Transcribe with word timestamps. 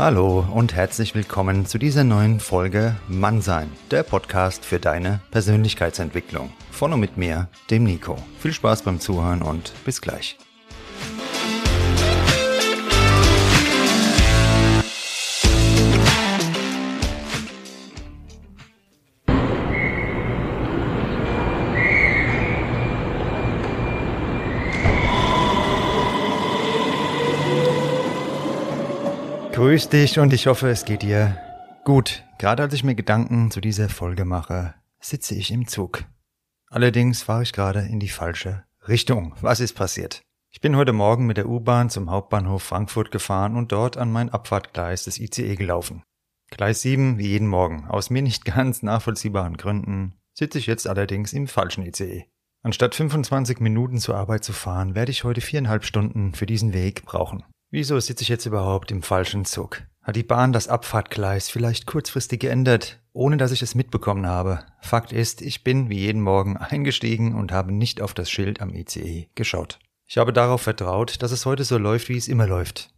Hallo 0.00 0.46
und 0.54 0.74
herzlich 0.74 1.14
willkommen 1.14 1.66
zu 1.66 1.76
dieser 1.76 2.04
neuen 2.04 2.40
Folge 2.40 2.96
Mannsein, 3.06 3.70
der 3.90 4.02
Podcast 4.02 4.64
für 4.64 4.80
deine 4.80 5.20
Persönlichkeitsentwicklung. 5.30 6.50
Von 6.70 6.94
und 6.94 7.00
mit 7.00 7.18
mir, 7.18 7.50
dem 7.68 7.84
Nico. 7.84 8.16
Viel 8.38 8.54
Spaß 8.54 8.80
beim 8.80 8.98
Zuhören 8.98 9.42
und 9.42 9.74
bis 9.84 10.00
gleich. 10.00 10.38
Grüß 29.70 29.88
dich 29.88 30.18
und 30.18 30.32
ich 30.32 30.48
hoffe, 30.48 30.68
es 30.68 30.84
geht 30.84 31.02
dir 31.02 31.38
gut. 31.84 32.24
Gerade 32.38 32.64
als 32.64 32.74
ich 32.74 32.82
mir 32.82 32.96
Gedanken 32.96 33.52
zu 33.52 33.60
dieser 33.60 33.88
Folge 33.88 34.24
mache, 34.24 34.74
sitze 34.98 35.36
ich 35.36 35.52
im 35.52 35.68
Zug. 35.68 36.02
Allerdings 36.66 37.22
fahre 37.22 37.44
ich 37.44 37.52
gerade 37.52 37.82
in 37.82 38.00
die 38.00 38.08
falsche 38.08 38.64
Richtung. 38.88 39.36
Was 39.42 39.60
ist 39.60 39.74
passiert? 39.74 40.22
Ich 40.50 40.60
bin 40.60 40.74
heute 40.74 40.92
Morgen 40.92 41.24
mit 41.24 41.36
der 41.36 41.48
U-Bahn 41.48 41.88
zum 41.88 42.10
Hauptbahnhof 42.10 42.64
Frankfurt 42.64 43.12
gefahren 43.12 43.54
und 43.54 43.70
dort 43.70 43.96
an 43.96 44.10
mein 44.10 44.30
Abfahrtgleis 44.30 45.04
des 45.04 45.20
ICE 45.20 45.54
gelaufen. 45.54 46.02
Gleis 46.50 46.80
7 46.80 47.18
wie 47.18 47.28
jeden 47.28 47.46
Morgen. 47.46 47.86
Aus 47.86 48.10
mir 48.10 48.22
nicht 48.22 48.44
ganz 48.56 48.82
nachvollziehbaren 48.82 49.56
Gründen 49.56 50.16
sitze 50.32 50.58
ich 50.58 50.66
jetzt 50.66 50.88
allerdings 50.88 51.32
im 51.32 51.46
falschen 51.46 51.86
ICE. 51.86 52.24
Anstatt 52.64 52.96
25 52.96 53.60
Minuten 53.60 53.98
zur 53.98 54.16
Arbeit 54.16 54.42
zu 54.42 54.52
fahren, 54.52 54.96
werde 54.96 55.12
ich 55.12 55.22
heute 55.22 55.40
viereinhalb 55.40 55.84
Stunden 55.84 56.34
für 56.34 56.46
diesen 56.46 56.72
Weg 56.72 57.04
brauchen. 57.04 57.44
Wieso 57.72 58.00
sitze 58.00 58.22
ich 58.22 58.28
jetzt 58.28 58.46
überhaupt 58.46 58.90
im 58.90 59.00
falschen 59.00 59.44
Zug? 59.44 59.82
Hat 60.02 60.16
die 60.16 60.24
Bahn 60.24 60.52
das 60.52 60.66
Abfahrtgleis 60.66 61.48
vielleicht 61.48 61.86
kurzfristig 61.86 62.40
geändert, 62.40 62.98
ohne 63.12 63.36
dass 63.36 63.52
ich 63.52 63.62
es 63.62 63.76
mitbekommen 63.76 64.26
habe? 64.26 64.64
Fakt 64.80 65.12
ist, 65.12 65.40
ich 65.40 65.62
bin 65.62 65.88
wie 65.88 66.00
jeden 66.00 66.20
Morgen 66.20 66.56
eingestiegen 66.56 67.36
und 67.36 67.52
habe 67.52 67.70
nicht 67.70 68.00
auf 68.00 68.12
das 68.12 68.28
Schild 68.28 68.60
am 68.60 68.74
ICE 68.74 69.28
geschaut. 69.36 69.78
Ich 70.08 70.18
habe 70.18 70.32
darauf 70.32 70.62
vertraut, 70.62 71.22
dass 71.22 71.30
es 71.30 71.46
heute 71.46 71.62
so 71.62 71.78
läuft, 71.78 72.08
wie 72.08 72.16
es 72.16 72.26
immer 72.26 72.48
läuft. 72.48 72.90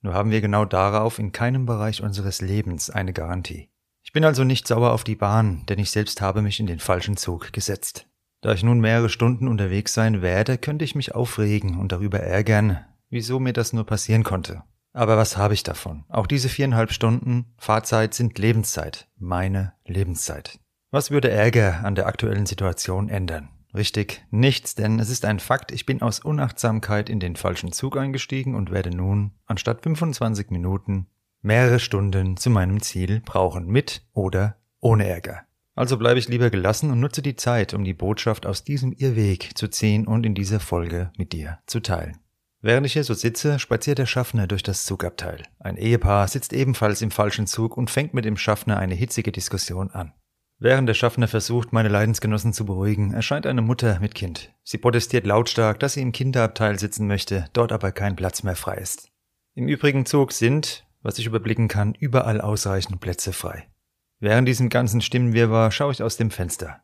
Nur 0.00 0.14
haben 0.14 0.32
wir 0.32 0.40
genau 0.40 0.64
darauf 0.64 1.20
in 1.20 1.30
keinem 1.30 1.64
Bereich 1.64 2.02
unseres 2.02 2.40
Lebens 2.40 2.90
eine 2.90 3.12
Garantie. 3.12 3.68
Ich 4.02 4.12
bin 4.12 4.24
also 4.24 4.42
nicht 4.42 4.66
sauer 4.66 4.90
auf 4.90 5.04
die 5.04 5.14
Bahn, 5.14 5.64
denn 5.68 5.78
ich 5.78 5.92
selbst 5.92 6.20
habe 6.20 6.42
mich 6.42 6.58
in 6.58 6.66
den 6.66 6.80
falschen 6.80 7.16
Zug 7.16 7.52
gesetzt. 7.52 8.08
Da 8.40 8.52
ich 8.52 8.64
nun 8.64 8.80
mehrere 8.80 9.10
Stunden 9.10 9.46
unterwegs 9.46 9.94
sein 9.94 10.22
werde, 10.22 10.58
könnte 10.58 10.84
ich 10.84 10.96
mich 10.96 11.14
aufregen 11.14 11.78
und 11.78 11.92
darüber 11.92 12.18
ärgern, 12.18 12.84
wieso 13.10 13.40
mir 13.40 13.52
das 13.52 13.72
nur 13.72 13.84
passieren 13.84 14.24
konnte. 14.24 14.62
Aber 14.92 15.16
was 15.16 15.36
habe 15.36 15.54
ich 15.54 15.62
davon? 15.62 16.04
Auch 16.08 16.26
diese 16.26 16.48
viereinhalb 16.48 16.92
Stunden 16.92 17.52
Fahrzeit 17.56 18.14
sind 18.14 18.38
Lebenszeit, 18.38 19.08
meine 19.16 19.74
Lebenszeit. 19.84 20.58
Was 20.90 21.10
würde 21.10 21.30
Ärger 21.30 21.84
an 21.84 21.94
der 21.94 22.06
aktuellen 22.06 22.46
Situation 22.46 23.08
ändern? 23.08 23.50
Richtig, 23.74 24.24
nichts, 24.30 24.74
denn 24.74 24.98
es 24.98 25.10
ist 25.10 25.26
ein 25.26 25.40
Fakt, 25.40 25.72
ich 25.72 25.84
bin 25.84 26.00
aus 26.00 26.20
Unachtsamkeit 26.20 27.10
in 27.10 27.20
den 27.20 27.36
falschen 27.36 27.70
Zug 27.72 27.98
eingestiegen 27.98 28.54
und 28.54 28.70
werde 28.70 28.90
nun, 28.90 29.32
anstatt 29.44 29.82
25 29.82 30.50
Minuten, 30.50 31.06
mehrere 31.42 31.78
Stunden 31.78 32.36
zu 32.38 32.48
meinem 32.50 32.80
Ziel 32.80 33.20
brauchen, 33.24 33.66
mit 33.66 34.06
oder 34.12 34.56
ohne 34.80 35.06
Ärger. 35.06 35.42
Also 35.74 35.96
bleibe 35.96 36.18
ich 36.18 36.28
lieber 36.28 36.50
gelassen 36.50 36.90
und 36.90 36.98
nutze 36.98 37.22
die 37.22 37.36
Zeit, 37.36 37.74
um 37.74 37.84
die 37.84 37.94
Botschaft 37.94 38.46
aus 38.46 38.64
diesem 38.64 38.92
Irrweg 38.92 39.56
zu 39.56 39.68
ziehen 39.68 40.06
und 40.08 40.24
in 40.26 40.34
dieser 40.34 40.60
Folge 40.60 41.12
mit 41.16 41.32
dir 41.32 41.58
zu 41.66 41.80
teilen. 41.80 42.18
Während 42.68 42.84
ich 42.84 42.92
hier 42.92 43.04
so 43.04 43.14
sitze, 43.14 43.58
spaziert 43.58 43.96
der 43.96 44.04
Schaffner 44.04 44.46
durch 44.46 44.62
das 44.62 44.84
Zugabteil. 44.84 45.44
Ein 45.58 45.78
Ehepaar 45.78 46.28
sitzt 46.28 46.52
ebenfalls 46.52 47.00
im 47.00 47.10
falschen 47.10 47.46
Zug 47.46 47.78
und 47.78 47.90
fängt 47.90 48.12
mit 48.12 48.26
dem 48.26 48.36
Schaffner 48.36 48.76
eine 48.76 48.94
hitzige 48.94 49.32
Diskussion 49.32 49.90
an. 49.90 50.12
Während 50.58 50.86
der 50.86 50.92
Schaffner 50.92 51.28
versucht, 51.28 51.72
meine 51.72 51.88
Leidensgenossen 51.88 52.52
zu 52.52 52.66
beruhigen, 52.66 53.14
erscheint 53.14 53.46
eine 53.46 53.62
Mutter 53.62 53.98
mit 54.00 54.14
Kind. 54.14 54.52
Sie 54.64 54.76
protestiert 54.76 55.24
lautstark, 55.24 55.80
dass 55.80 55.94
sie 55.94 56.02
im 56.02 56.12
Kinderabteil 56.12 56.78
sitzen 56.78 57.06
möchte, 57.06 57.46
dort 57.54 57.72
aber 57.72 57.90
kein 57.90 58.16
Platz 58.16 58.42
mehr 58.42 58.54
frei 58.54 58.74
ist. 58.74 59.08
Im 59.54 59.66
übrigen 59.66 60.04
Zug 60.04 60.32
sind, 60.32 60.86
was 61.00 61.18
ich 61.18 61.24
überblicken 61.24 61.68
kann, 61.68 61.94
überall 61.94 62.42
ausreichend 62.42 63.00
Plätze 63.00 63.32
frei. 63.32 63.66
Während 64.20 64.46
diesem 64.46 64.68
ganzen 64.68 65.00
Stimmenwirrwarr 65.00 65.70
schaue 65.70 65.92
ich 65.92 66.02
aus 66.02 66.18
dem 66.18 66.30
Fenster. 66.30 66.82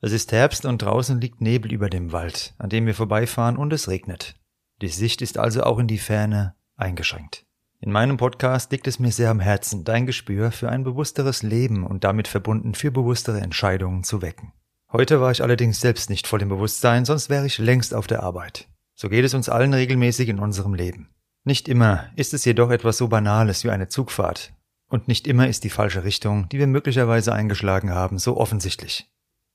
Es 0.00 0.12
ist 0.12 0.32
Herbst 0.32 0.64
und 0.64 0.80
draußen 0.80 1.20
liegt 1.20 1.42
Nebel 1.42 1.74
über 1.74 1.90
dem 1.90 2.12
Wald, 2.12 2.54
an 2.56 2.70
dem 2.70 2.86
wir 2.86 2.94
vorbeifahren 2.94 3.58
und 3.58 3.74
es 3.74 3.88
regnet. 3.88 4.34
Die 4.82 4.88
Sicht 4.88 5.22
ist 5.22 5.38
also 5.38 5.62
auch 5.62 5.78
in 5.78 5.86
die 5.86 5.98
Ferne 5.98 6.54
eingeschränkt. 6.76 7.46
In 7.80 7.92
meinem 7.92 8.18
Podcast 8.18 8.72
liegt 8.72 8.86
es 8.86 8.98
mir 8.98 9.10
sehr 9.10 9.30
am 9.30 9.40
Herzen, 9.40 9.84
dein 9.84 10.06
Gespür 10.06 10.50
für 10.50 10.68
ein 10.68 10.84
bewussteres 10.84 11.42
Leben 11.42 11.86
und 11.86 12.04
damit 12.04 12.28
verbunden 12.28 12.74
für 12.74 12.90
bewusstere 12.90 13.40
Entscheidungen 13.40 14.04
zu 14.04 14.22
wecken. 14.22 14.52
Heute 14.92 15.20
war 15.20 15.30
ich 15.30 15.42
allerdings 15.42 15.80
selbst 15.80 16.10
nicht 16.10 16.26
voll 16.26 16.42
im 16.42 16.48
Bewusstsein, 16.48 17.04
sonst 17.04 17.30
wäre 17.30 17.46
ich 17.46 17.58
längst 17.58 17.94
auf 17.94 18.06
der 18.06 18.22
Arbeit. 18.22 18.68
So 18.94 19.08
geht 19.08 19.24
es 19.24 19.34
uns 19.34 19.48
allen 19.48 19.74
regelmäßig 19.74 20.28
in 20.28 20.38
unserem 20.38 20.74
Leben. 20.74 21.10
Nicht 21.44 21.68
immer 21.68 22.10
ist 22.16 22.34
es 22.34 22.44
jedoch 22.44 22.70
etwas 22.70 22.98
so 22.98 23.08
Banales 23.08 23.64
wie 23.64 23.70
eine 23.70 23.88
Zugfahrt. 23.88 24.52
Und 24.88 25.08
nicht 25.08 25.26
immer 25.26 25.48
ist 25.48 25.64
die 25.64 25.70
falsche 25.70 26.04
Richtung, 26.04 26.48
die 26.48 26.58
wir 26.58 26.66
möglicherweise 26.66 27.32
eingeschlagen 27.32 27.90
haben, 27.90 28.18
so 28.18 28.36
offensichtlich. 28.36 29.10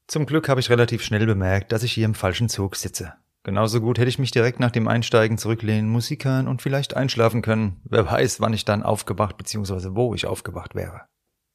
Zum 0.08 0.26
Glück 0.26 0.50
habe 0.50 0.60
ich 0.60 0.70
relativ 0.70 1.04
schnell 1.04 1.26
bemerkt, 1.26 1.72
dass 1.72 1.84
ich 1.84 1.94
hier 1.94 2.06
im 2.06 2.16
falschen 2.16 2.50
Zug 2.50 2.76
sitze. 2.76 3.14
Genauso 3.44 3.82
gut 3.82 3.98
hätte 3.98 4.10
ich 4.10 4.20
mich 4.20 4.32
direkt 4.32 4.60
nach 4.60 4.72
dem 4.72 4.88
Einsteigen 4.88 5.38
zurücklehnen, 5.38 5.90
Musik 5.90 6.26
hören 6.26 6.48
und 6.48 6.62
vielleicht 6.62 6.96
einschlafen 6.96 7.42
können. 7.42 7.82
Wer 7.86 8.06
weiß, 8.06 8.40
wann 8.40 8.54
ich 8.54 8.66
dann 8.66 8.84
aufgewacht 8.84 9.38
bzw. 9.38 9.96
wo 9.96 10.14
ich 10.14 10.28
aufgewacht 10.28 10.76
wäre. 10.76 11.02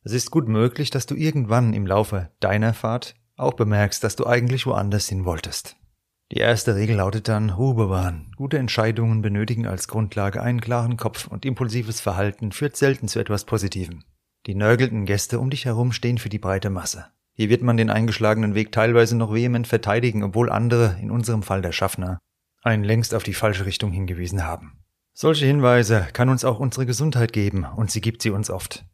Es 0.03 0.13
ist 0.13 0.31
gut 0.31 0.49
möglich, 0.49 0.91
dass 0.91 1.07
du 1.07 1.15
irgendwann 1.15 1.73
im 1.73 1.87
Laufe 1.87 2.31
deiner 2.41 2.75
Fahrt 2.75 3.15
auch 3.37 3.55
bemerkst, 3.55 4.03
dass 4.03 4.17
du 4.17 4.27
eigentlich 4.27 4.67
woanders 4.67 5.09
hin 5.09 5.25
wolltest. 5.25 5.77
Die 6.33 6.39
erste 6.39 6.75
Regel 6.75 6.97
lautet 6.97 7.29
dann 7.29 7.51
Ruhe 7.51 7.75
bewahren. 7.75 8.33
Gute 8.37 8.59
Entscheidungen 8.59 9.23
benötigen 9.23 9.67
als 9.67 9.87
Grundlage 9.87 10.43
einen 10.43 10.61
klaren 10.61 10.97
Kopf 10.97 11.29
und 11.29 11.45
impulsives 11.45 12.01
Verhalten 12.01 12.51
führt 12.51 12.77
selten 12.77 13.07
zu 13.07 13.21
etwas 13.21 13.45
Positivem. 13.45 14.03
Die 14.47 14.57
nörgelnden 14.57 15.07
Gäste 15.07 15.39
um 15.39 15.51
dich 15.51 15.67
herum 15.67 15.93
stehen 15.93 16.19
für 16.19 16.29
die 16.29 16.41
breite 16.41 16.71
Masse. 16.71 17.07
Hier 17.37 17.51
wird 17.51 17.63
man 17.63 17.77
den 17.77 17.91
eingeschlagenen 17.91 18.55
Weg 18.55 18.73
teilweise 18.73 19.15
noch 19.15 19.33
vehement 19.33 19.67
verteidigen, 19.67 20.23
obwohl 20.23 20.51
andere, 20.51 20.97
in 21.03 21.11
unserem 21.11 21.43
Fall 21.43 21.61
der 21.61 21.73
Schaffner, 21.73 22.19
einen 22.63 22.83
längst 22.83 23.15
auf 23.15 23.25
die 23.25 23.35
falsche 23.35 23.67
Richtung 23.67 23.93
hingewiesen 23.93 24.45
haben. 24.45 24.79
Solche 25.13 25.45
Hinweise 25.45 26.09
kann 26.15 26.31
uns 26.31 26.45
auch 26.47 26.59
unsere 26.59 26.87
Gesundheit 26.87 27.35
geben, 27.35 27.65
und 27.65 27.91
sie 27.91 28.01
gibt 28.01 28.23
sie 28.23 28.31
uns 28.31 28.51
oft. 28.51 28.87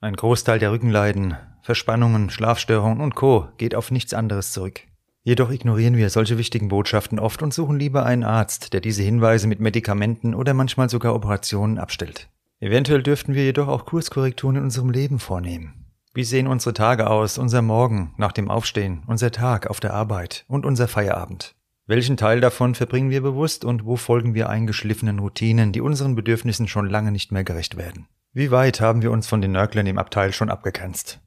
Ein 0.00 0.16
Großteil 0.16 0.58
der 0.58 0.72
Rückenleiden, 0.72 1.36
Verspannungen, 1.62 2.30
Schlafstörungen 2.30 3.00
und 3.02 3.14
Co. 3.14 3.48
geht 3.58 3.74
auf 3.74 3.90
nichts 3.90 4.14
anderes 4.14 4.52
zurück. 4.52 4.80
Jedoch 5.22 5.50
ignorieren 5.50 5.96
wir 5.96 6.10
solche 6.10 6.38
wichtigen 6.38 6.68
Botschaften 6.68 7.20
oft 7.20 7.42
und 7.42 7.54
suchen 7.54 7.78
lieber 7.78 8.04
einen 8.04 8.24
Arzt, 8.24 8.72
der 8.72 8.80
diese 8.80 9.02
Hinweise 9.02 9.46
mit 9.46 9.60
Medikamenten 9.60 10.34
oder 10.34 10.54
manchmal 10.54 10.88
sogar 10.88 11.14
Operationen 11.14 11.78
abstellt. 11.78 12.28
Eventuell 12.58 13.02
dürften 13.02 13.34
wir 13.34 13.44
jedoch 13.44 13.68
auch 13.68 13.84
Kurskorrekturen 13.84 14.56
in 14.56 14.64
unserem 14.64 14.90
Leben 14.90 15.18
vornehmen. 15.18 15.81
Wie 16.14 16.24
sehen 16.24 16.46
unsere 16.46 16.74
Tage 16.74 17.08
aus, 17.08 17.38
unser 17.38 17.62
Morgen 17.62 18.12
nach 18.18 18.32
dem 18.32 18.50
Aufstehen, 18.50 19.02
unser 19.06 19.30
Tag 19.30 19.68
auf 19.68 19.80
der 19.80 19.94
Arbeit 19.94 20.44
und 20.46 20.66
unser 20.66 20.86
Feierabend? 20.86 21.54
Welchen 21.86 22.18
Teil 22.18 22.42
davon 22.42 22.74
verbringen 22.74 23.08
wir 23.08 23.22
bewusst 23.22 23.64
und 23.64 23.86
wo 23.86 23.96
folgen 23.96 24.34
wir 24.34 24.50
eingeschliffenen 24.50 25.20
Routinen, 25.20 25.72
die 25.72 25.80
unseren 25.80 26.14
Bedürfnissen 26.14 26.68
schon 26.68 26.86
lange 26.86 27.12
nicht 27.12 27.32
mehr 27.32 27.44
gerecht 27.44 27.78
werden? 27.78 28.08
Wie 28.34 28.50
weit 28.50 28.82
haben 28.82 29.00
wir 29.00 29.10
uns 29.10 29.26
von 29.26 29.40
den 29.40 29.52
Nörglern 29.52 29.86
im 29.86 29.96
Abteil 29.96 30.34
schon 30.34 30.50
abgegrenzt? 30.50 31.20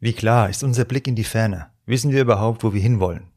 Wie 0.00 0.12
klar 0.12 0.50
ist 0.50 0.64
unser 0.64 0.84
Blick 0.84 1.06
in 1.06 1.14
die 1.14 1.22
Ferne? 1.22 1.68
Wissen 1.86 2.10
wir 2.10 2.22
überhaupt, 2.22 2.64
wo 2.64 2.74
wir 2.74 2.80
hinwollen? 2.80 3.30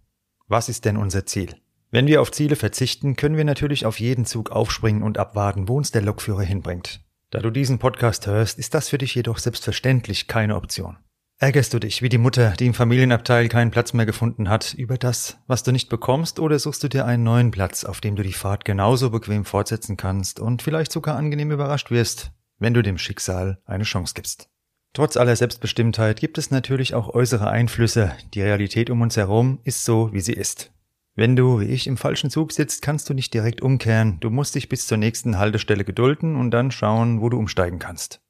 Was 0.47 0.69
ist 0.69 0.85
denn 0.85 0.97
unser 0.97 1.27
Ziel? 1.27 1.55
Wenn 1.91 2.07
wir 2.07 2.19
auf 2.19 2.31
Ziele 2.31 2.55
verzichten, 2.55 3.15
können 3.15 3.37
wir 3.37 3.45
natürlich 3.45 3.85
auf 3.85 3.99
jeden 3.99 4.25
Zug 4.25 4.49
aufspringen 4.49 5.03
und 5.03 5.19
abwarten, 5.19 5.67
wo 5.67 5.77
uns 5.77 5.91
der 5.91 6.01
Lokführer 6.01 6.41
hinbringt. 6.41 7.04
Da 7.35 7.41
du 7.41 7.49
diesen 7.49 7.79
Podcast 7.79 8.27
hörst, 8.27 8.59
ist 8.59 8.73
das 8.75 8.87
für 8.87 8.97
dich 8.97 9.13
jedoch 9.13 9.39
selbstverständlich 9.39 10.27
keine 10.29 10.55
Option. 10.55 10.95
Ärgerst 11.37 11.73
du 11.73 11.79
dich 11.79 12.01
wie 12.01 12.07
die 12.07 12.17
Mutter, 12.17 12.51
die 12.51 12.65
im 12.65 12.73
Familienabteil 12.73 13.49
keinen 13.49 13.71
Platz 13.71 13.91
mehr 13.91 14.05
gefunden 14.05 14.47
hat, 14.47 14.73
über 14.73 14.97
das, 14.97 15.37
was 15.45 15.61
du 15.61 15.73
nicht 15.73 15.89
bekommst, 15.89 16.39
oder 16.39 16.57
suchst 16.59 16.81
du 16.81 16.87
dir 16.87 17.05
einen 17.05 17.23
neuen 17.25 17.51
Platz, 17.51 17.83
auf 17.83 17.99
dem 17.99 18.15
du 18.15 18.23
die 18.23 18.31
Fahrt 18.31 18.63
genauso 18.63 19.09
bequem 19.09 19.43
fortsetzen 19.43 19.97
kannst 19.97 20.39
und 20.39 20.61
vielleicht 20.61 20.93
sogar 20.93 21.17
angenehm 21.17 21.51
überrascht 21.51 21.91
wirst, 21.91 22.31
wenn 22.57 22.73
du 22.73 22.81
dem 22.81 22.97
Schicksal 22.97 23.61
eine 23.65 23.83
Chance 23.83 24.13
gibst? 24.15 24.47
Trotz 24.93 25.17
aller 25.17 25.35
Selbstbestimmtheit 25.35 26.21
gibt 26.21 26.37
es 26.37 26.51
natürlich 26.51 26.93
auch 26.93 27.09
äußere 27.09 27.49
Einflüsse. 27.49 28.13
Die 28.33 28.43
Realität 28.43 28.89
um 28.89 29.01
uns 29.01 29.17
herum 29.17 29.59
ist 29.65 29.83
so, 29.83 30.13
wie 30.13 30.21
sie 30.21 30.31
ist. 30.31 30.71
Wenn 31.15 31.37
du, 31.37 31.61
wie 31.61 31.65
ich, 31.65 31.87
im 31.87 31.95
falschen 31.95 32.29
Zug 32.29 32.51
sitzt, 32.51 32.81
kannst 32.81 33.09
du 33.09 33.13
nicht 33.13 33.33
direkt 33.33 33.61
umkehren. 33.61 34.17
Du 34.19 34.29
musst 34.29 34.55
dich 34.55 34.67
bis 34.67 34.85
zur 34.85 34.97
nächsten 34.97 35.37
Haltestelle 35.37 35.85
gedulden 35.85 36.35
und 36.35 36.51
dann 36.51 36.71
schauen, 36.71 37.21
wo 37.21 37.29
du 37.29 37.37
umsteigen 37.37 37.79
kannst. 37.79 38.21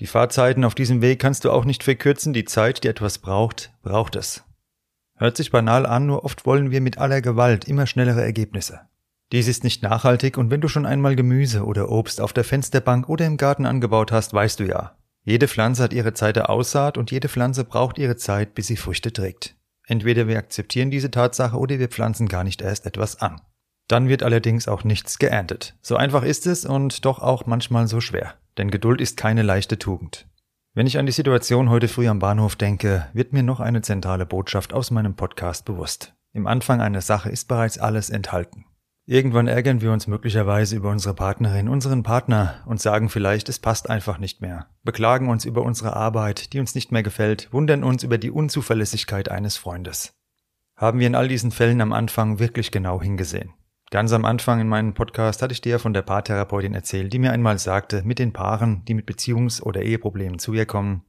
Die 0.00 0.06
Fahrzeiten 0.06 0.64
auf 0.64 0.74
diesem 0.74 1.02
Weg 1.02 1.20
kannst 1.20 1.44
du 1.44 1.52
auch 1.52 1.64
nicht 1.64 1.84
verkürzen. 1.84 2.32
Die 2.32 2.44
Zeit, 2.44 2.82
die 2.82 2.88
etwas 2.88 3.18
braucht, 3.18 3.72
braucht 3.82 4.16
es. 4.16 4.42
Hört 5.14 5.36
sich 5.36 5.52
banal 5.52 5.86
an, 5.86 6.06
nur 6.06 6.24
oft 6.24 6.44
wollen 6.44 6.72
wir 6.72 6.80
mit 6.80 6.98
aller 6.98 7.20
Gewalt 7.20 7.68
immer 7.68 7.86
schnellere 7.86 8.22
Ergebnisse. 8.22 8.80
Dies 9.30 9.46
ist 9.46 9.62
nicht 9.62 9.84
nachhaltig 9.84 10.36
und 10.36 10.50
wenn 10.50 10.60
du 10.60 10.66
schon 10.66 10.84
einmal 10.84 11.14
Gemüse 11.14 11.64
oder 11.64 11.90
Obst 11.90 12.20
auf 12.20 12.32
der 12.32 12.42
Fensterbank 12.42 13.08
oder 13.08 13.24
im 13.24 13.36
Garten 13.36 13.66
angebaut 13.66 14.10
hast, 14.10 14.34
weißt 14.34 14.58
du 14.58 14.64
ja. 14.64 14.96
Jede 15.24 15.46
Pflanze 15.46 15.84
hat 15.84 15.92
ihre 15.92 16.12
Zeit 16.12 16.34
der 16.34 16.50
Aussaat 16.50 16.98
und 16.98 17.12
jede 17.12 17.28
Pflanze 17.28 17.64
braucht 17.64 17.98
ihre 17.98 18.16
Zeit, 18.16 18.54
bis 18.54 18.66
sie 18.66 18.76
Früchte 18.76 19.12
trägt. 19.12 19.54
Entweder 19.86 20.28
wir 20.28 20.38
akzeptieren 20.38 20.90
diese 20.90 21.10
Tatsache 21.10 21.56
oder 21.56 21.78
wir 21.78 21.88
pflanzen 21.88 22.28
gar 22.28 22.44
nicht 22.44 22.62
erst 22.62 22.86
etwas 22.86 23.20
an. 23.20 23.40
Dann 23.88 24.08
wird 24.08 24.22
allerdings 24.22 24.68
auch 24.68 24.84
nichts 24.84 25.18
geerntet. 25.18 25.76
So 25.82 25.96
einfach 25.96 26.22
ist 26.22 26.46
es 26.46 26.64
und 26.64 27.04
doch 27.04 27.18
auch 27.18 27.46
manchmal 27.46 27.88
so 27.88 28.00
schwer. 28.00 28.34
Denn 28.58 28.70
Geduld 28.70 29.00
ist 29.00 29.16
keine 29.16 29.42
leichte 29.42 29.78
Tugend. 29.78 30.26
Wenn 30.74 30.86
ich 30.86 30.98
an 30.98 31.06
die 31.06 31.12
Situation 31.12 31.68
heute 31.68 31.88
früh 31.88 32.08
am 32.08 32.18
Bahnhof 32.18 32.56
denke, 32.56 33.08
wird 33.12 33.32
mir 33.32 33.42
noch 33.42 33.60
eine 33.60 33.82
zentrale 33.82 34.24
Botschaft 34.24 34.72
aus 34.72 34.90
meinem 34.90 35.14
Podcast 35.14 35.64
bewusst. 35.64 36.14
Im 36.32 36.46
Anfang 36.46 36.80
einer 36.80 37.02
Sache 37.02 37.28
ist 37.28 37.48
bereits 37.48 37.78
alles 37.78 38.08
enthalten. 38.08 38.64
Irgendwann 39.04 39.48
ärgern 39.48 39.80
wir 39.80 39.90
uns 39.90 40.06
möglicherweise 40.06 40.76
über 40.76 40.90
unsere 40.90 41.14
Partnerin, 41.14 41.68
unseren 41.68 42.04
Partner 42.04 42.62
und 42.66 42.80
sagen 42.80 43.08
vielleicht, 43.08 43.48
es 43.48 43.58
passt 43.58 43.90
einfach 43.90 44.18
nicht 44.18 44.40
mehr, 44.40 44.68
beklagen 44.84 45.28
uns 45.28 45.44
über 45.44 45.62
unsere 45.62 45.96
Arbeit, 45.96 46.52
die 46.52 46.60
uns 46.60 46.76
nicht 46.76 46.92
mehr 46.92 47.02
gefällt, 47.02 47.52
wundern 47.52 47.82
uns 47.82 48.04
über 48.04 48.16
die 48.16 48.30
Unzuverlässigkeit 48.30 49.28
eines 49.28 49.56
Freundes. 49.56 50.14
Haben 50.76 51.00
wir 51.00 51.08
in 51.08 51.16
all 51.16 51.26
diesen 51.26 51.50
Fällen 51.50 51.80
am 51.80 51.92
Anfang 51.92 52.38
wirklich 52.38 52.70
genau 52.70 53.02
hingesehen? 53.02 53.54
Ganz 53.90 54.12
am 54.12 54.24
Anfang 54.24 54.60
in 54.60 54.68
meinem 54.68 54.94
Podcast 54.94 55.42
hatte 55.42 55.52
ich 55.52 55.60
dir 55.60 55.80
von 55.80 55.92
der 55.92 56.02
Paartherapeutin 56.02 56.72
erzählt, 56.72 57.12
die 57.12 57.18
mir 57.18 57.32
einmal 57.32 57.58
sagte, 57.58 58.02
mit 58.04 58.20
den 58.20 58.32
Paaren, 58.32 58.84
die 58.86 58.94
mit 58.94 59.06
Beziehungs- 59.06 59.60
oder 59.60 59.82
Eheproblemen 59.82 60.38
zu 60.38 60.54
ihr 60.54 60.64
kommen, 60.64 61.02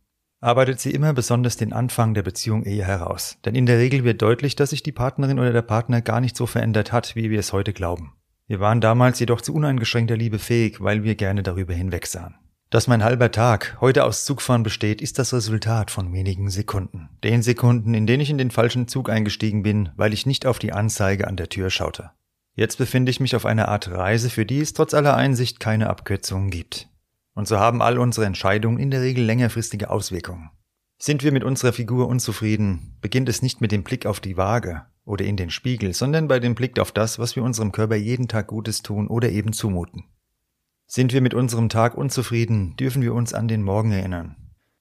arbeitet 0.44 0.80
sie 0.80 0.92
immer 0.92 1.14
besonders 1.14 1.58
den 1.58 1.74
Anfang 1.74 2.14
der 2.14 2.24
Beziehung 2.24 2.64
Ehe 2.64 2.86
heraus. 2.86 3.38
Denn 3.46 3.56
in 3.56 3.66
der 3.66 3.80
Regel 3.80 4.04
wird 4.04 4.22
deutlich, 4.22 4.56
dass 4.56 4.72
sich 4.72 4.84
die 4.84 4.92
Partnerin 4.92 5.40
oder 5.40 5.54
der 5.54 5.62
Partner 5.62 6.02
gar 6.02 6.22
nicht 6.22 6.36
so 6.36 6.46
verändert 6.46 6.92
hat, 6.92 7.16
wie 7.16 7.30
wir 7.30 7.40
es 7.40 7.54
heute 7.54 7.74
glauben. 7.74 8.14
Wir 8.48 8.60
waren 8.60 8.82
damals 8.82 9.20
jedoch 9.20 9.42
zu 9.42 9.54
uneingeschränkter 9.54 10.18
Liebe 10.18 10.40
fähig, 10.40 10.82
weil 10.82 11.04
wir 11.04 11.16
gerne 11.16 11.44
darüber 11.44 11.74
hinwegsahen. 11.74 12.36
Dass 12.70 12.88
mein 12.88 13.04
halber 13.04 13.32
Tag 13.32 13.78
heute 13.82 14.04
aus 14.04 14.26
Zugfahren 14.26 14.64
besteht, 14.64 15.02
ist 15.02 15.20
das 15.20 15.34
Resultat 15.34 15.92
von 15.92 16.12
wenigen 16.12 16.50
Sekunden. 16.50 17.10
Den 17.24 17.42
Sekunden, 17.42 17.94
in 17.94 18.08
denen 18.08 18.22
ich 18.22 18.32
in 18.32 18.38
den 18.38 18.52
falschen 18.52 18.88
Zug 18.88 19.10
eingestiegen 19.10 19.64
bin, 19.64 19.90
weil 19.96 20.12
ich 20.12 20.26
nicht 20.26 20.46
auf 20.46 20.60
die 20.60 20.74
Anzeige 20.74 21.28
an 21.28 21.38
der 21.38 21.50
Tür 21.50 21.70
schaute. 21.70 22.12
Jetzt 22.56 22.78
befinde 22.78 23.12
ich 23.12 23.20
mich 23.20 23.36
auf 23.36 23.46
einer 23.46 23.70
Art 23.70 23.90
Reise, 23.90 24.30
für 24.30 24.46
die 24.46 24.60
es 24.60 24.74
trotz 24.74 24.94
aller 24.94 25.16
Einsicht 25.16 25.60
keine 25.60 25.90
Abkürzungen 25.90 26.50
gibt. 26.50 26.90
Und 27.34 27.48
so 27.48 27.60
haben 27.60 27.82
all 27.82 27.98
unsere 27.98 28.26
Entscheidungen 28.26 28.80
in 28.80 28.92
der 28.92 29.02
Regel 29.02 29.26
längerfristige 29.26 29.90
Auswirkungen. 29.90 30.52
Sind 30.98 31.24
wir 31.24 31.32
mit 31.32 31.44
unserer 31.44 31.74
Figur 31.74 32.08
unzufrieden, 32.08 32.98
beginnt 33.02 33.28
es 33.28 33.42
nicht 33.42 33.60
mit 33.60 33.72
dem 33.72 33.84
Blick 33.84 34.06
auf 34.06 34.20
die 34.20 34.38
Waage 34.38 34.86
oder 35.06 35.26
in 35.26 35.36
den 35.36 35.50
Spiegel, 35.50 35.94
sondern 35.94 36.28
bei 36.28 36.40
dem 36.40 36.56
Blick 36.56 36.80
auf 36.80 36.92
das, 36.92 37.20
was 37.20 37.36
wir 37.36 37.44
unserem 37.44 37.72
Körper 37.72 37.96
jeden 37.96 38.28
Tag 38.28 38.48
Gutes 38.48 38.84
tun 38.84 39.08
oder 39.08 39.30
eben 39.30 39.52
zumuten. 39.52 40.06
Sind 40.86 41.12
wir 41.12 41.22
mit 41.22 41.34
unserem 41.34 41.70
Tag 41.70 41.96
unzufrieden, 41.96 42.76
dürfen 42.78 43.02
wir 43.02 43.14
uns 43.14 43.34
an 43.34 43.48
den 43.48 43.64
Morgen 43.64 43.92
erinnern, 43.92 44.36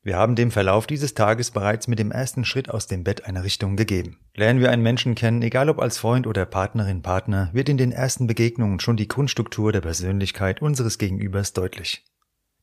wir 0.04 0.16
haben 0.16 0.34
dem 0.34 0.50
Verlauf 0.50 0.88
dieses 0.88 1.14
Tages 1.14 1.52
bereits 1.52 1.87
mit 1.87 2.00
dem 2.00 2.10
ersten 2.10 2.44
Schritt 2.44 2.69
aus 2.69 2.88
dem 2.88 3.04
Bett 3.04 3.25
eine 3.25 3.44
Richtung 3.44 3.76
gegeben. 3.76 4.19
Lernen 4.34 4.58
wir 4.58 4.72
einen 4.72 4.82
Menschen 4.82 5.14
kennen, 5.14 5.43
egal 5.43 5.69
ob 5.69 5.78
als 5.78 5.96
Freund 5.96 6.26
oder 6.26 6.44
Partnerin, 6.44 7.02
Partner, 7.02 7.50
wird 7.52 7.69
in 7.69 7.76
den 7.76 7.93
ersten 7.93 8.26
Begegnungen 8.26 8.81
schon 8.81 8.96
die 8.96 9.06
Grundstruktur 9.06 9.70
der 9.70 9.81
Persönlichkeit 9.81 10.60
unseres 10.60 10.99
Gegenübers 10.99 11.52
deutlich. 11.52 12.04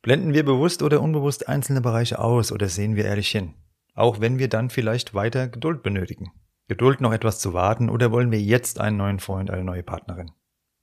Blenden 0.02 0.34
wir 0.34 0.46
bewusst 0.46 0.82
oder 0.82 1.02
unbewusst 1.02 1.50
einzelne 1.50 1.82
Bereiche 1.82 2.20
aus 2.20 2.52
oder 2.52 2.70
sehen 2.70 2.96
wir 2.96 3.06
ehrlich 3.06 3.30
hin? 3.30 3.56
Auch 3.96 4.22
wenn 4.22 4.40
wir 4.40 4.48
dann 4.48 4.70
vielleicht 4.70 5.14
weiter 5.14 5.50
Geduld 5.50 5.84
benötigen. 5.84 6.32
Geduld 6.70 7.02
noch 7.02 7.12
etwas 7.12 7.40
zu 7.40 7.54
warten 7.54 7.90
oder 7.90 8.12
wollen 8.12 8.32
wir 8.32 8.40
jetzt 8.40 8.80
einen 8.80 8.98
neuen 8.98 9.20
Freund, 9.20 9.52
eine 9.52 9.64
neue 9.64 9.84
Partnerin? 9.84 10.32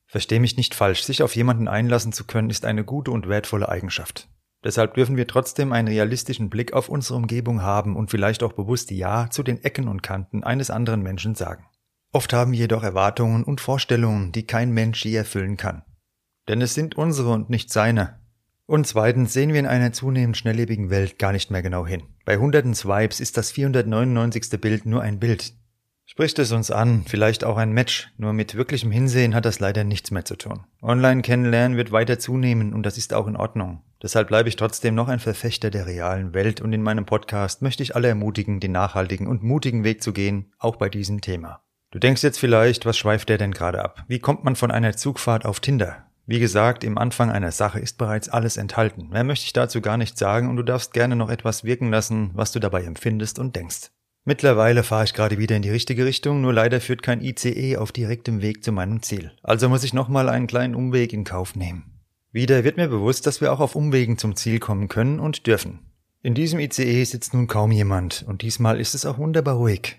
Versteh 0.06 0.38
mich 0.38 0.56
nicht 0.56 0.74
falsch, 0.74 1.02
sich 1.02 1.22
auf 1.22 1.34
jemanden 1.34 1.66
einlassen 1.66 2.12
zu 2.12 2.24
können, 2.24 2.50
ist 2.50 2.64
eine 2.64 2.84
gute 2.84 3.10
und 3.10 3.28
wertvolle 3.28 3.68
Eigenschaft. 3.68 4.28
Deshalb 4.62 4.94
dürfen 4.94 5.16
wir 5.16 5.26
trotzdem 5.26 5.72
einen 5.72 5.88
realistischen 5.88 6.50
Blick 6.50 6.72
auf 6.72 6.88
unsere 6.88 7.16
Umgebung 7.16 7.62
haben 7.62 7.96
und 7.96 8.10
vielleicht 8.10 8.42
auch 8.42 8.52
bewusst 8.52 8.90
Ja 8.90 9.30
zu 9.30 9.42
den 9.42 9.62
Ecken 9.62 9.88
und 9.88 10.02
Kanten 10.02 10.44
eines 10.44 10.70
anderen 10.70 11.02
Menschen 11.02 11.34
sagen. 11.34 11.66
Oft 12.12 12.32
haben 12.32 12.52
wir 12.52 12.58
jedoch 12.58 12.82
Erwartungen 12.82 13.44
und 13.44 13.60
Vorstellungen, 13.60 14.32
die 14.32 14.46
kein 14.46 14.72
Mensch 14.72 15.04
je 15.04 15.16
erfüllen 15.16 15.56
kann. 15.56 15.84
Denn 16.48 16.60
es 16.60 16.74
sind 16.74 16.96
unsere 16.96 17.30
und 17.30 17.48
nicht 17.48 17.72
seine. 17.72 18.25
Und 18.66 18.86
zweitens 18.86 19.32
sehen 19.32 19.52
wir 19.52 19.60
in 19.60 19.66
einer 19.66 19.92
zunehmend 19.92 20.36
schnelllebigen 20.36 20.90
Welt 20.90 21.18
gar 21.18 21.32
nicht 21.32 21.50
mehr 21.52 21.62
genau 21.62 21.86
hin. 21.86 22.02
Bei 22.24 22.36
hunderten 22.36 22.74
Swipes 22.74 23.20
ist 23.20 23.36
das 23.36 23.52
499. 23.52 24.60
Bild 24.60 24.86
nur 24.86 25.02
ein 25.02 25.20
Bild. 25.20 25.54
Spricht 26.08 26.38
es 26.38 26.52
uns 26.52 26.70
an, 26.70 27.04
vielleicht 27.06 27.44
auch 27.44 27.56
ein 27.56 27.72
Match, 27.72 28.08
nur 28.16 28.32
mit 28.32 28.54
wirklichem 28.54 28.92
Hinsehen 28.92 29.34
hat 29.34 29.44
das 29.44 29.58
leider 29.58 29.82
nichts 29.82 30.12
mehr 30.12 30.24
zu 30.24 30.36
tun. 30.36 30.64
Online 30.80 31.22
kennenlernen 31.22 31.76
wird 31.76 31.90
weiter 31.90 32.20
zunehmen 32.20 32.74
und 32.74 32.84
das 32.84 32.96
ist 32.96 33.12
auch 33.12 33.26
in 33.26 33.36
Ordnung. 33.36 33.82
Deshalb 34.02 34.28
bleibe 34.28 34.48
ich 34.48 34.54
trotzdem 34.54 34.94
noch 34.94 35.08
ein 35.08 35.18
Verfechter 35.18 35.70
der 35.70 35.86
realen 35.86 36.32
Welt 36.32 36.60
und 36.60 36.72
in 36.72 36.82
meinem 36.82 37.06
Podcast 37.06 37.60
möchte 37.60 37.82
ich 37.82 37.96
alle 37.96 38.08
ermutigen, 38.08 38.60
den 38.60 38.70
nachhaltigen 38.72 39.26
und 39.26 39.42
mutigen 39.42 39.82
Weg 39.82 40.00
zu 40.00 40.12
gehen, 40.12 40.52
auch 40.58 40.76
bei 40.76 40.88
diesem 40.88 41.20
Thema. 41.20 41.60
Du 41.90 41.98
denkst 41.98 42.22
jetzt 42.22 42.38
vielleicht, 42.38 42.86
was 42.86 42.96
schweift 42.96 43.28
der 43.28 43.38
denn 43.38 43.52
gerade 43.52 43.84
ab? 43.84 44.04
Wie 44.06 44.20
kommt 44.20 44.44
man 44.44 44.54
von 44.54 44.70
einer 44.70 44.96
Zugfahrt 44.96 45.44
auf 45.44 45.58
Tinder? 45.58 46.05
Wie 46.26 46.40
gesagt, 46.40 46.82
im 46.82 46.99
Anfang 46.99 47.31
einer 47.31 47.52
Sache 47.52 47.78
ist 47.78 47.99
bereits 47.99 48.28
alles 48.28 48.56
enthalten. 48.56 49.11
Mehr 49.11 49.23
möchte 49.23 49.46
ich 49.46 49.52
dazu 49.52 49.81
gar 49.81 49.96
nicht 49.96 50.19
sagen 50.19 50.50
und 50.50 50.56
du 50.56 50.64
darfst 50.64 50.93
gerne 50.93 51.14
noch 51.14 51.31
etwas 51.31 51.62
wirken 51.62 51.90
lassen, 51.90 52.31
was 52.34 52.50
du 52.50 52.58
dabei 52.58 52.82
empfindest 52.82 53.38
und 53.38 53.55
denkst. 53.55 53.90
Mittlerweile 54.25 54.82
fahre 54.82 55.05
ich 55.05 55.14
gerade 55.14 55.38
wieder 55.38 55.55
in 55.55 55.62
die 55.62 55.70
richtige 55.70 56.05
Richtung, 56.05 56.40
nur 56.40 56.52
leider 56.52 56.81
führt 56.81 57.05
kein 57.05 57.23
ICE 57.23 57.76
auf 57.76 57.93
direktem 57.93 58.43
Weg 58.43 58.64
zu 58.64 58.73
meinem 58.73 59.00
Ziel. 59.02 59.31
Also 59.44 59.69
muss 59.69 59.84
ich 59.84 59.94
nochmal 59.94 60.28
einen 60.28 60.49
kleinen 60.49 60.75
Umweg 60.75 61.12
in 61.12 61.23
Kauf 61.23 61.55
nehmen. 61.55 62.00
Wieder 62.32 62.64
wird 62.64 62.76
mir 62.76 62.88
bewusst, 62.88 63.28
dass 63.28 63.40
wir 63.40 63.52
auch 63.52 63.61
auf 63.61 63.76
Umwegen 63.76 64.19
zum 64.19 64.34
Ziel 64.34 64.58
kommen 64.58 64.88
können 64.88 65.20
und 65.20 65.46
dürfen. 65.46 65.78
In 66.23 66.34
diesem 66.34 66.58
ICE 66.58 67.05
sitzt 67.05 67.34
nun 67.34 67.46
kaum 67.46 67.70
jemand 67.70 68.25
und 68.26 68.43
diesmal 68.43 68.81
ist 68.81 68.96
es 68.96 69.06
auch 69.06 69.19
wunderbar 69.19 69.55
ruhig. 69.55 69.96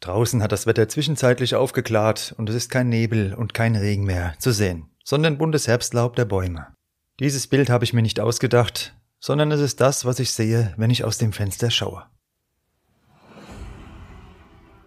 Draußen 0.00 0.42
hat 0.42 0.52
das 0.52 0.66
Wetter 0.66 0.86
zwischenzeitlich 0.88 1.54
aufgeklärt 1.54 2.34
und 2.36 2.50
es 2.50 2.56
ist 2.56 2.70
kein 2.70 2.90
Nebel 2.90 3.32
und 3.32 3.54
kein 3.54 3.74
Regen 3.74 4.04
mehr 4.04 4.34
zu 4.38 4.52
sehen, 4.52 4.90
sondern 5.04 5.38
buntes 5.38 5.68
Herbstlaub 5.68 6.16
der 6.16 6.24
Bäume. 6.24 6.68
Dieses 7.20 7.46
Bild 7.46 7.70
habe 7.70 7.84
ich 7.84 7.92
mir 7.92 8.02
nicht 8.02 8.20
ausgedacht, 8.20 8.94
sondern 9.20 9.50
es 9.52 9.60
ist 9.60 9.80
das, 9.80 10.04
was 10.04 10.18
ich 10.18 10.32
sehe, 10.32 10.74
wenn 10.76 10.90
ich 10.90 11.04
aus 11.04 11.18
dem 11.18 11.32
Fenster 11.32 11.70
schaue. 11.70 12.04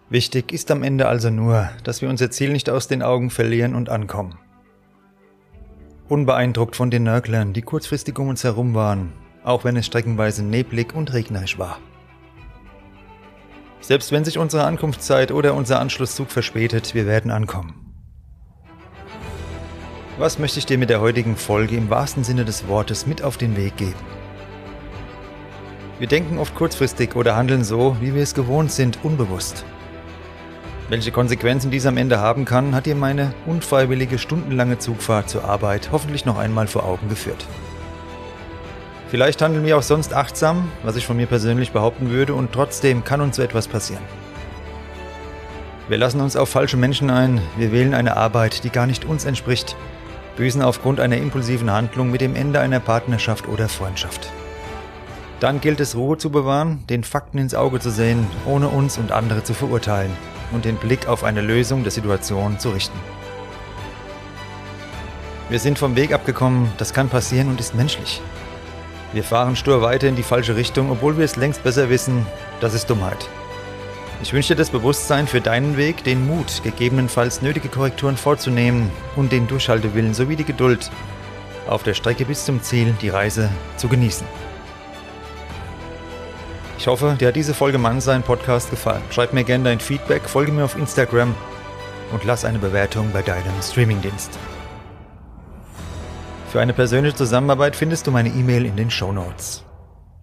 Wichtig 0.08 0.52
ist 0.52 0.70
am 0.70 0.82
Ende 0.82 1.08
also 1.08 1.30
nur, 1.30 1.70
dass 1.82 2.00
wir 2.02 2.08
unser 2.08 2.30
Ziel 2.30 2.52
nicht 2.52 2.70
aus 2.70 2.86
den 2.86 3.02
Augen 3.02 3.30
verlieren 3.30 3.74
und 3.74 3.88
ankommen. 3.88 4.38
Unbeeindruckt 6.08 6.76
von 6.76 6.90
den 6.90 7.02
Nörglern, 7.02 7.52
die 7.52 7.62
kurzfristig 7.62 8.16
um 8.18 8.28
uns 8.28 8.44
herum 8.44 8.74
waren, 8.74 9.12
auch 9.42 9.64
wenn 9.64 9.76
es 9.76 9.86
streckenweise 9.86 10.44
neblig 10.44 10.94
und 10.94 11.12
regnerisch 11.12 11.58
war. 11.58 11.78
Selbst 13.80 14.12
wenn 14.12 14.24
sich 14.24 14.38
unsere 14.38 14.64
Ankunftszeit 14.64 15.32
oder 15.32 15.54
unser 15.54 15.80
Anschlusszug 15.80 16.30
verspätet, 16.30 16.94
wir 16.94 17.06
werden 17.06 17.30
ankommen. 17.30 17.85
Was 20.18 20.38
möchte 20.38 20.58
ich 20.58 20.64
dir 20.64 20.78
mit 20.78 20.88
der 20.88 21.02
heutigen 21.02 21.36
Folge 21.36 21.76
im 21.76 21.90
wahrsten 21.90 22.24
Sinne 22.24 22.46
des 22.46 22.68
Wortes 22.68 23.06
mit 23.06 23.22
auf 23.22 23.36
den 23.36 23.54
Weg 23.54 23.76
geben? 23.76 23.92
Wir 25.98 26.06
denken 26.06 26.38
oft 26.38 26.54
kurzfristig 26.54 27.14
oder 27.16 27.36
handeln 27.36 27.64
so, 27.64 27.98
wie 28.00 28.14
wir 28.14 28.22
es 28.22 28.32
gewohnt 28.32 28.72
sind, 28.72 28.98
unbewusst. 29.02 29.66
Welche 30.88 31.12
Konsequenzen 31.12 31.70
dies 31.70 31.84
am 31.84 31.98
Ende 31.98 32.18
haben 32.18 32.46
kann, 32.46 32.74
hat 32.74 32.86
dir 32.86 32.94
meine 32.94 33.34
unfreiwillige 33.44 34.18
stundenlange 34.18 34.78
Zugfahrt 34.78 35.28
zur 35.28 35.44
Arbeit 35.44 35.90
hoffentlich 35.92 36.24
noch 36.24 36.38
einmal 36.38 36.66
vor 36.66 36.86
Augen 36.86 37.10
geführt. 37.10 37.46
Vielleicht 39.08 39.42
handeln 39.42 39.66
wir 39.66 39.76
auch 39.76 39.82
sonst 39.82 40.14
achtsam, 40.14 40.72
was 40.82 40.96
ich 40.96 41.06
von 41.06 41.18
mir 41.18 41.26
persönlich 41.26 41.72
behaupten 41.72 42.08
würde, 42.08 42.32
und 42.32 42.52
trotzdem 42.52 43.04
kann 43.04 43.20
uns 43.20 43.36
so 43.36 43.42
etwas 43.42 43.68
passieren. 43.68 44.02
Wir 45.88 45.98
lassen 45.98 46.22
uns 46.22 46.36
auf 46.36 46.48
falsche 46.48 46.78
Menschen 46.78 47.10
ein, 47.10 47.38
wir 47.58 47.70
wählen 47.70 47.92
eine 47.92 48.16
Arbeit, 48.16 48.64
die 48.64 48.70
gar 48.70 48.86
nicht 48.86 49.04
uns 49.04 49.26
entspricht, 49.26 49.76
büßen 50.36 50.62
aufgrund 50.62 51.00
einer 51.00 51.16
impulsiven 51.16 51.70
Handlung 51.70 52.10
mit 52.10 52.20
dem 52.20 52.36
Ende 52.36 52.60
einer 52.60 52.80
Partnerschaft 52.80 53.48
oder 53.48 53.68
Freundschaft. 53.68 54.30
Dann 55.40 55.60
gilt 55.60 55.80
es 55.80 55.96
Ruhe 55.96 56.16
zu 56.16 56.30
bewahren, 56.30 56.84
den 56.88 57.04
Fakten 57.04 57.38
ins 57.38 57.54
Auge 57.54 57.80
zu 57.80 57.90
sehen, 57.90 58.26
ohne 58.46 58.68
uns 58.68 58.96
und 58.96 59.12
andere 59.12 59.42
zu 59.42 59.52
verurteilen 59.52 60.12
und 60.52 60.64
den 60.64 60.76
Blick 60.76 61.08
auf 61.08 61.24
eine 61.24 61.40
Lösung 61.40 61.82
der 61.82 61.92
Situation 61.92 62.58
zu 62.58 62.70
richten. 62.70 62.98
Wir 65.48 65.58
sind 65.58 65.78
vom 65.78 65.94
Weg 65.94 66.12
abgekommen, 66.12 66.70
das 66.78 66.92
kann 66.92 67.08
passieren 67.08 67.48
und 67.48 67.60
ist 67.60 67.74
menschlich. 67.74 68.20
Wir 69.12 69.22
fahren 69.22 69.56
stur 69.56 69.82
weiter 69.82 70.08
in 70.08 70.16
die 70.16 70.22
falsche 70.22 70.56
Richtung, 70.56 70.90
obwohl 70.90 71.16
wir 71.16 71.24
es 71.24 71.36
längst 71.36 71.62
besser 71.62 71.88
wissen, 71.88 72.26
das 72.60 72.74
ist 72.74 72.90
Dummheit. 72.90 73.28
Ich 74.22 74.32
wünsche 74.32 74.54
dir 74.54 74.58
das 74.58 74.70
Bewusstsein 74.70 75.26
für 75.26 75.40
deinen 75.40 75.76
Weg, 75.76 76.02
den 76.02 76.26
Mut, 76.26 76.62
gegebenenfalls 76.62 77.42
nötige 77.42 77.68
Korrekturen 77.68 78.16
vorzunehmen 78.16 78.90
und 79.14 79.30
den 79.30 79.46
Durchhaltewillen 79.46 80.14
sowie 80.14 80.36
die 80.36 80.44
Geduld, 80.44 80.90
auf 81.68 81.82
der 81.82 81.94
Strecke 81.94 82.24
bis 82.24 82.44
zum 82.44 82.62
Ziel 82.62 82.94
die 83.02 83.10
Reise 83.10 83.50
zu 83.76 83.88
genießen. 83.88 84.26
Ich 86.78 86.86
hoffe, 86.86 87.16
dir 87.18 87.28
hat 87.28 87.36
diese 87.36 87.54
Folge 87.54 87.78
Mannsein 87.78 88.22
Podcast 88.22 88.70
gefallen. 88.70 89.02
Schreib 89.10 89.32
mir 89.32 89.44
gerne 89.44 89.64
dein 89.64 89.80
Feedback, 89.80 90.22
folge 90.28 90.52
mir 90.52 90.64
auf 90.64 90.76
Instagram 90.76 91.34
und 92.12 92.24
lass 92.24 92.44
eine 92.44 92.58
Bewertung 92.58 93.10
bei 93.12 93.22
deinem 93.22 93.60
Streamingdienst. 93.62 94.38
Für 96.50 96.60
eine 96.60 96.72
persönliche 96.72 97.16
Zusammenarbeit 97.16 97.76
findest 97.76 98.06
du 98.06 98.10
meine 98.10 98.30
E-Mail 98.30 98.64
in 98.64 98.76
den 98.76 98.90
Show 98.90 99.12
Notes. 99.12 99.64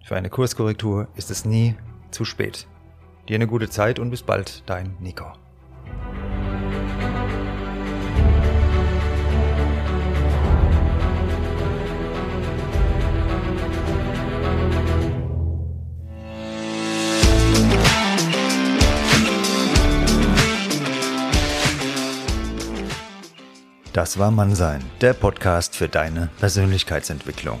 Für 0.04 0.16
eine 0.16 0.30
Kurskorrektur 0.30 1.08
ist 1.16 1.30
es 1.30 1.44
nie 1.44 1.76
zu 2.10 2.24
spät. 2.24 2.66
Dir 3.28 3.36
eine 3.36 3.46
gute 3.46 3.70
Zeit 3.70 3.98
und 3.98 4.10
bis 4.10 4.22
bald, 4.22 4.62
dein 4.66 4.96
Nico. 5.00 5.32
Das 23.94 24.18
war 24.18 24.32
Mannsein, 24.32 24.82
der 25.00 25.14
Podcast 25.14 25.76
für 25.76 25.88
deine 25.88 26.28
Persönlichkeitsentwicklung. 26.40 27.60